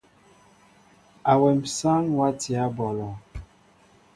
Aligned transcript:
Awém 1.31 1.59
sááŋ 1.77 2.03
watiyă 2.17 2.63
ɓɔlɔ. 2.75 3.09